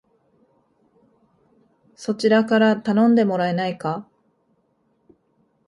[1.93, 4.09] そちらから頼んでもらえないか